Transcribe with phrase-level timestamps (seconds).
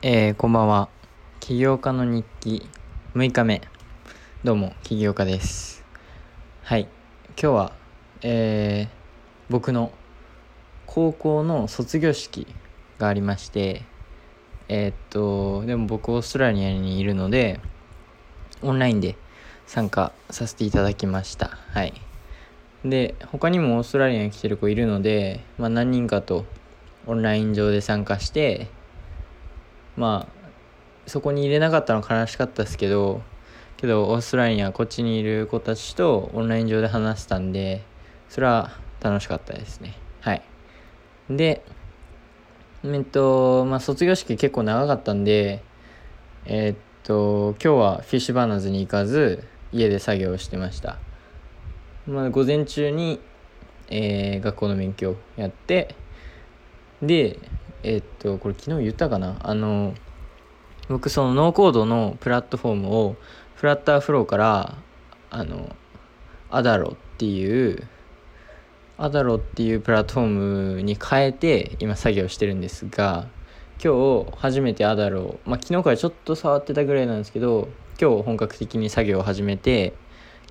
[0.00, 0.88] えー、こんばんは。
[1.40, 2.64] 起業家の日記
[3.16, 3.62] 6日目。
[4.44, 5.84] どうも、起業家です。
[6.62, 6.82] はい。
[7.30, 7.72] 今日は、
[8.22, 8.88] えー、
[9.50, 9.90] 僕の
[10.86, 12.46] 高校の卒業式
[13.00, 13.82] がありまして、
[14.68, 17.58] えー、っと、でも僕オーストラリアにいるので、
[18.62, 19.16] オンラインで
[19.66, 21.58] 参加させていただきました。
[21.72, 21.92] はい。
[22.84, 26.44] で、他にもオーストラリアに来てる子いるので、まあ何人かと
[27.08, 28.68] オンライン上で参加して、
[29.98, 30.38] まあ
[31.08, 33.20] そこに入れなかったの悲しかったですけど
[33.76, 37.82] けどオーストラリアこっちにいる子たちとオンライン上で話したんで
[38.28, 39.96] それは楽しかったですね。
[40.20, 40.42] はい。
[41.30, 41.62] で
[42.84, 45.62] えっとまあ卒業式結構長かったんで
[46.44, 50.98] えっと今日はフィッシュバーナーズに行かず家で作業してました。
[52.06, 53.20] まあ午前中に、
[53.88, 55.94] えー、学校の勉強やって
[57.02, 57.38] で
[57.82, 59.36] えっと、これ昨日言ったかな？
[59.40, 59.94] あの、
[60.88, 63.16] 僕そのノーコードのプラットフォームを
[63.56, 64.78] フラッターフローから
[65.30, 65.74] あの
[66.50, 67.86] アダロっていう
[68.96, 70.26] アダロっていうプラットフォー
[70.76, 73.28] ムに変えて今作業してるんですが
[73.84, 77.68] 今日初めてアダロまあ昨日からちょっと触ってたぐらいなんですけど
[78.00, 79.92] 今日本格的に作業を始めて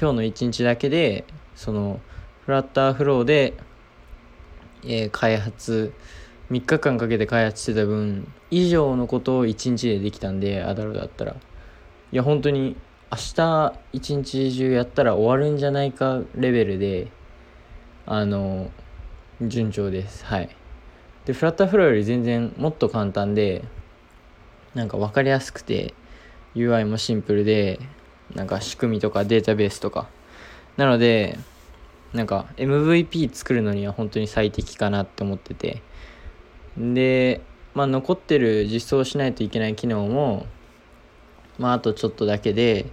[0.00, 1.24] 今日の1日だけで
[1.56, 2.00] その
[2.44, 3.54] フラッターフローで、
[4.84, 5.92] えー、開発
[6.50, 11.36] 3日間かけて開発してた分以上のことを1日でできたんでアダルだったら。
[12.12, 12.76] いや本当に
[13.12, 17.08] 明日一日中やったら終わるんじゃないかレベルで
[18.04, 18.70] あの
[19.40, 20.24] 順調です。
[20.24, 20.56] はい。
[21.24, 23.64] でフラッターフローより全然もっと簡単で
[24.74, 25.94] なんか分かりやすくて
[26.56, 27.78] UI もシンプルで
[28.34, 30.08] なんか仕組みとかデータベースとか。
[30.76, 31.38] なので
[32.12, 35.80] なんか MVP 作るのには本当に最適かなって思ってて。
[36.76, 37.40] で、
[37.74, 40.46] まあ、残ってる実装しないといけない機能も、
[41.58, 42.86] まあ、あとちょっとだけで、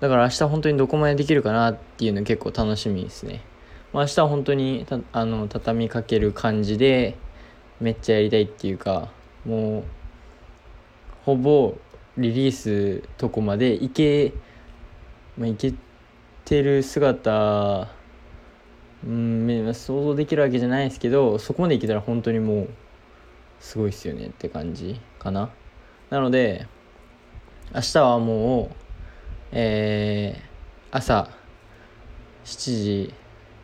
[0.00, 3.42] だから明日本当にどこまでできるかなっていうの結構楽しみですね。
[3.92, 7.16] まあ、明日は本当にたあの畳みかける感じで
[7.80, 9.10] めっちゃやりたいっていうか
[9.44, 9.84] もう
[11.24, 11.76] ほぼ
[12.16, 14.32] リリースとこまでいけ、
[15.36, 15.74] まあ、いけ
[16.44, 17.88] てる姿
[19.06, 22.68] うん想像できるわけじゃないですけどそこまでいけたら本当にもう
[23.62, 25.48] すごいっすよねって感じかな。
[26.10, 26.66] なので
[27.74, 28.76] 明日はもう
[29.52, 31.30] えー、朝
[32.44, 33.14] 7時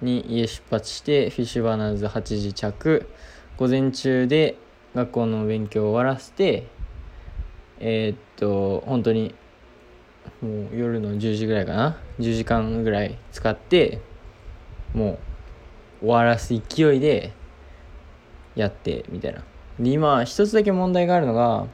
[0.01, 3.09] に家出発してフィッシュバーナーズ8時着
[3.57, 4.57] 午前中で
[4.95, 6.69] 学校の勉強を終わらせて
[7.81, 9.35] えー、っと本当に
[10.41, 11.99] もう夜の10時ぐらいかな。
[12.21, 14.01] 10時間ぐらい使って
[14.95, 15.19] も
[16.03, 17.33] う終わらす勢いで
[18.55, 19.43] やってみたいな。
[19.79, 21.67] で今一つだけ問題があるのが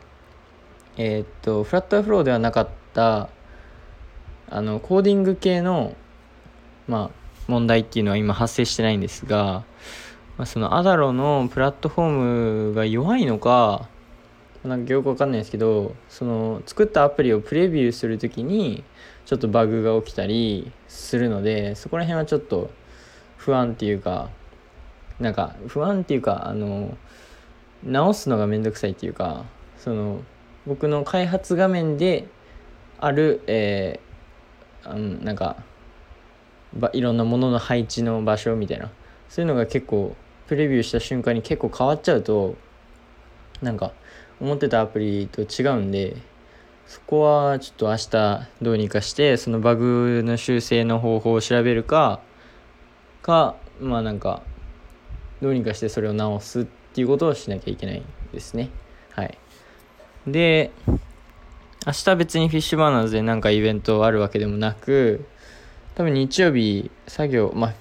[0.97, 3.28] えー、っとフラッターフローではなかった
[4.48, 5.97] あのコーディング系の
[6.87, 9.64] まあ問題っていうのは今発生してないんですが、
[10.38, 12.10] まあ、そのアダロのプラットフォー
[12.69, 13.88] ムが弱いのか
[14.62, 18.82] なんかよくわかんないですけどその作ったアプリをプレビューする時に
[19.26, 22.70] ちょっとバグが起きたりするのでそこら辺はちょっと
[23.37, 24.31] 不安っていうか
[25.20, 26.97] なんか不安っていうかあの
[27.84, 29.44] 直すのがめんどくさいっていうか
[29.78, 30.22] その
[30.66, 32.26] 僕の開発画面で
[32.98, 35.56] ある、えー、あのなんか
[36.92, 38.90] いろんなものの配置の場所みたいな。
[39.34, 40.14] そういうのが結構
[40.46, 42.54] プレビューした瞬間に結構変わっちゃうと
[43.62, 43.92] なんか
[44.40, 46.16] 思ってたアプリと違うんで
[46.86, 52.20] そこはちょっと明日どうにかしてそのバグの修正の方法を調べるか
[53.22, 54.42] かまあなんか
[55.42, 58.71] どうにかしてそれを直すってっていうことをしなきゃいけないですね。
[59.10, 59.37] はい。
[60.28, 65.27] で、明日別にフィッシュバーナーズでなんかイベントあるわけでもなく、
[65.97, 67.75] 多分日曜日作業、まあ、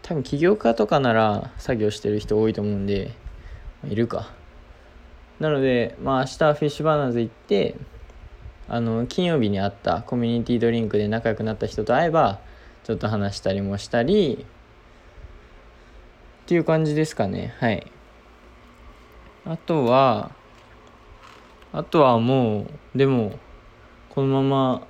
[0.00, 3.10] 多分起業家とかなら作業してる人多いと思うんで、
[3.86, 4.30] いるか。
[5.40, 7.76] なので、まあ明日フィッシュバーナーズ行って、
[8.66, 12.40] あの、金曜日に会ったコミュニティドリンクで仲良くなった人と会えば、
[12.84, 14.46] ちょっと話したりもしたり、
[16.44, 17.54] っていう感じですかね。
[17.58, 17.92] はい。
[19.48, 20.30] あとは、
[21.72, 23.38] あとはもう、でも、
[24.10, 24.86] このまま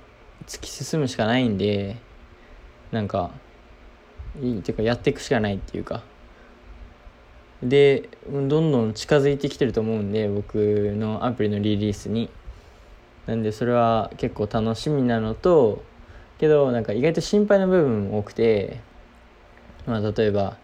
[0.47, 1.95] 突き進むしかないんで、
[2.91, 3.31] なんか、
[4.41, 6.03] いいっていうか、やっていくしかないっていうか。
[7.63, 12.29] で、どんどん近づいてきてると思うんで、僕のアプリのリリースに。
[13.27, 15.83] なんで、それは結構楽しみなのと、
[16.37, 18.81] けど、なんか意外と心配な部分も多くて、
[19.85, 20.57] まあ、例えば、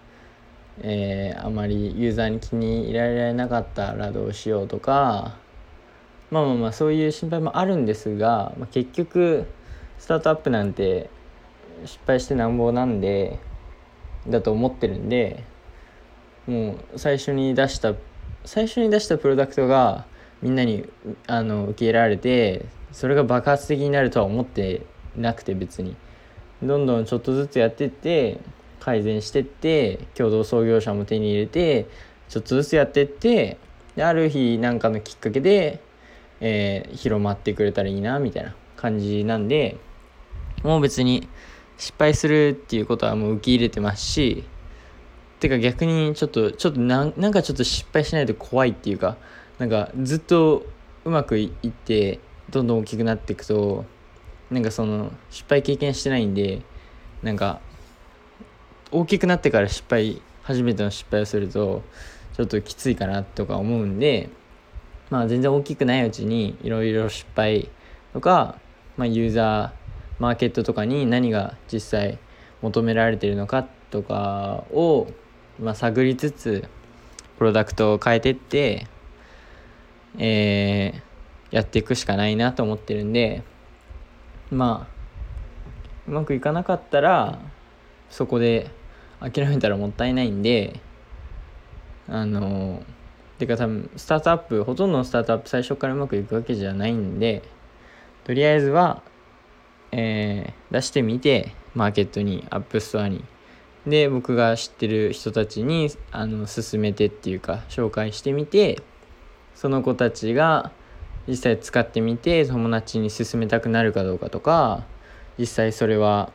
[0.82, 5.38] えー、あまりユーザーに気に入られなかったらどうしようとか、
[6.32, 9.46] まあまあまあそういう心配もあるんですが、まあ、結局
[10.00, 11.10] スタートアップなんて
[11.86, 13.40] 失敗してなんぼなんで
[14.28, 15.44] だと思ってるんで
[16.48, 17.94] もう最初に出した
[18.44, 20.06] 最初に出したプロダクトが
[20.42, 20.86] みんなに
[21.28, 24.86] あの受け入れられてそれが爆発的になるとは思って
[25.16, 25.96] なくて別に。
[26.64, 28.40] どんどんちょっとずつやってって
[28.80, 31.88] 改善してって共同創業者も手に入れて
[32.30, 33.58] ちょっとずつやってって
[33.96, 35.80] である日なんかのきっかけで、
[36.42, 39.78] えー、広まってくれたらいいなみたいな感じなんで
[40.64, 41.28] もう別に
[41.78, 44.44] 失敗するっていうことはもう受け入れてますし
[45.40, 49.18] てか逆にちょっとちょっとなんなんかちょっと失敗しないと怖いっていうか
[49.60, 50.66] なんかずっと
[51.04, 52.20] うまくいって
[52.50, 53.86] どんどん大きくなっていくと
[54.50, 56.62] なんかその失敗経験してないんで
[57.22, 57.60] なんか
[58.96, 61.84] 大きくなってから失敗初めての失敗をすると
[62.36, 64.30] ちょっときついかなとか思うんで
[65.10, 67.70] まあ全然大きくないうちにいろいろ失敗
[68.14, 68.58] とか、
[68.96, 72.20] まあ、ユーザーマーケットとかに何が実際
[72.62, 75.08] 求められてるのかとかを、
[75.60, 76.64] まあ、探りつつ
[77.38, 78.88] プロダクトを変えてって、
[80.18, 83.44] えー、やっていくしかないなと思ってるんで
[84.52, 84.96] まあ
[86.08, 87.40] うまくいかなかったら
[88.10, 88.70] そこで
[89.20, 90.80] 諦めたらもったいないんで
[92.08, 92.84] あの
[93.40, 97.44] てか多分スタートアップほとんどのスタートアップ最初からうまくいくわけじゃないんで
[98.24, 99.02] とりあえずは
[99.98, 103.24] えー、出してみてマーケットに App Store に。
[103.88, 108.82] で僕が知ってる人たちにあの勧めてっていうか紹介してみて
[109.54, 110.72] その子たちが
[111.28, 114.84] 実際使ってみて友達に勧めたくなるかどうかとか
[115.38, 116.32] 実際それは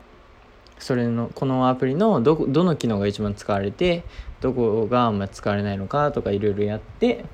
[0.80, 4.02] それのこのアプリのどどの機能が一番使われて
[4.40, 7.24] どこがあんま使われないのかとかいろいろやって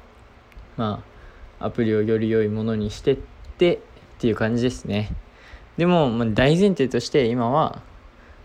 [0.76, 1.02] ま
[1.58, 3.16] あアプリをより良いものにしてっ
[3.56, 3.78] てっ
[4.18, 5.10] ていう感じですね。
[5.76, 7.82] でも、まあ、大前提として今は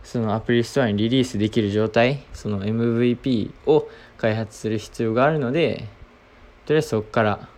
[0.03, 3.87] そのアプリストアにリリースできる状態その MVP を
[4.17, 5.87] 開発する必要があるので
[6.65, 7.49] とりあえずそこから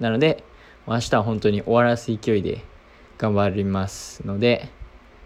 [0.00, 0.44] なので
[0.86, 2.64] 明日は本当に終わらす勢いで
[3.18, 4.68] 頑張りますので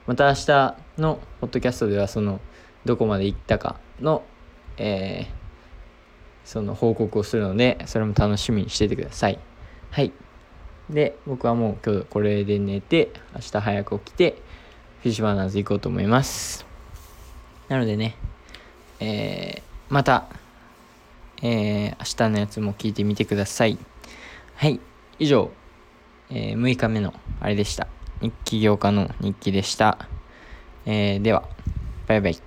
[0.07, 2.41] また明日のポッドキャストではその
[2.85, 4.23] どこまで行ったかの、
[4.77, 5.27] えー、
[6.45, 9.39] その報告をするのでそれも楽しみにしててください
[9.91, 10.13] はい
[10.91, 14.43] で、僕はもう今日これで寝て、明日早く起きて、
[15.03, 16.65] フィッシュバーナーズ行こうと思います。
[17.69, 18.17] なのでね、
[19.01, 20.27] えー、また、
[21.43, 23.79] えー、明日のやつも聞いてみてください。
[24.55, 24.81] はい、
[25.19, 25.51] 以上、
[26.31, 27.89] えー、6日目のあれでした。
[28.21, 30.09] 日記業家の日記でした。
[30.87, 31.55] えー、では、
[32.07, 32.46] バイバイ。